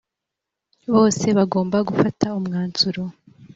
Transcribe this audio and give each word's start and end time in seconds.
bose 0.93 1.25
bagomba 1.37 1.77
gufata 1.87 2.25
umwanzuro 2.39 3.03